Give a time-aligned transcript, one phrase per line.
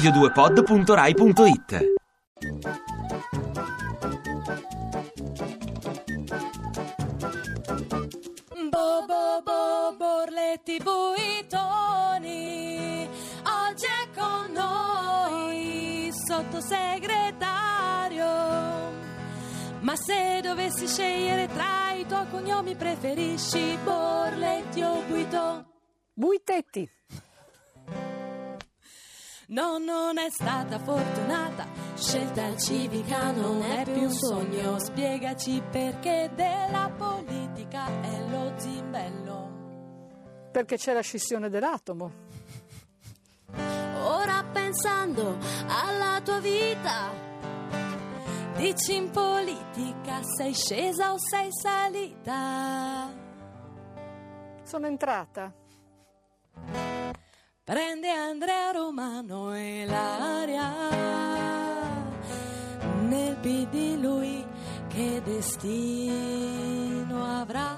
[0.00, 1.84] radio2pod.rai.it
[8.70, 12.38] Bo bo bo borletti buitoni
[13.44, 18.24] Oggi è con noi sottosegretario
[19.80, 25.66] Ma se dovessi scegliere tra i tuoi cognomi preferisci Borletti o Buito?
[26.14, 26.88] Buitetti.
[29.50, 31.66] No, non è stata fortunata.
[31.96, 34.78] Scelta civica non è più un sogno.
[34.78, 40.48] Spiegaci perché della politica è lo zimbello.
[40.52, 42.12] Perché c'è la scissione dell'atomo.
[44.02, 47.10] Ora pensando alla tua vita,
[48.56, 53.12] dici in politica sei scesa o sei salita?
[54.62, 55.59] Sono entrata.
[57.64, 60.72] Prende Andrea Romano e l'aria
[63.06, 64.44] nel PD lui
[64.88, 67.76] che destino avrà.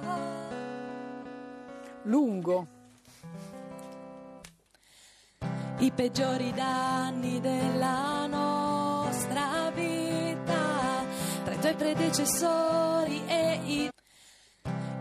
[2.05, 2.67] Lungo.
[5.79, 11.05] I peggiori danni della nostra vita
[11.45, 13.91] tra i tuoi predecessori e i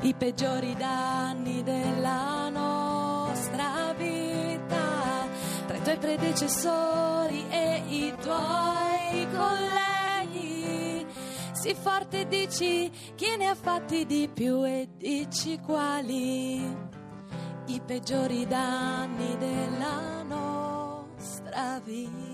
[0.04, 4.31] i peggiori danni della nostra vita
[5.82, 11.06] i tuoi predecessori e i tuoi colleghi.
[11.54, 16.60] Sii forte e dici chi ne ha fatti di più e dici quali
[17.66, 22.30] i peggiori danni della nostra vita.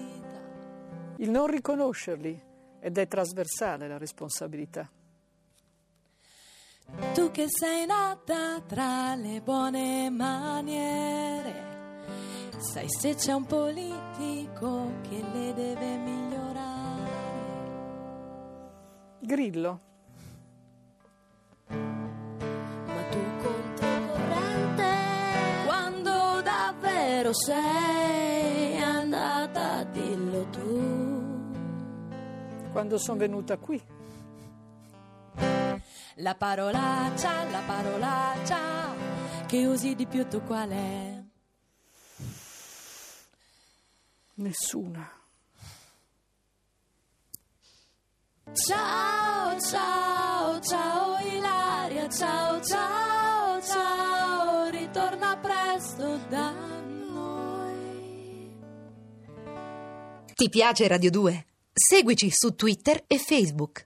[1.17, 2.43] Il non riconoscerli
[2.81, 4.89] ed è trasversale la responsabilità.
[7.13, 11.76] Tu che sei nata tra le buone maniere,
[12.57, 17.11] sai se c'è un politico che le deve migliorare.
[19.19, 19.79] Grillo.
[21.67, 24.91] Ma tu controcorrente,
[25.65, 31.05] quando davvero sei andata, dillo tu.
[32.71, 33.81] Quando sono venuta qui.
[36.15, 38.57] La parolaccia, la parolaccia
[39.45, 41.26] che usi di più tu qual è?
[44.37, 45.11] Nessuna.
[48.53, 58.55] Ciao, ciao, ciao Ilaria, ciao, ciao, ciao, ritorna presto da noi.
[60.35, 61.45] Ti piace Radio 2?
[61.73, 63.85] Seguici su Twitter e Facebook.